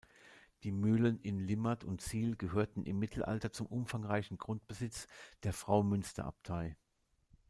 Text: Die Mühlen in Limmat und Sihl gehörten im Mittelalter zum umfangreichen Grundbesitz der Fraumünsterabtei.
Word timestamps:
Die 0.63 0.71
Mühlen 0.71 1.19
in 1.19 1.37
Limmat 1.37 1.83
und 1.83 2.01
Sihl 2.01 2.35
gehörten 2.35 2.85
im 2.87 2.97
Mittelalter 2.97 3.51
zum 3.51 3.67
umfangreichen 3.67 4.39
Grundbesitz 4.39 5.05
der 5.43 5.53
Fraumünsterabtei. 5.53 6.75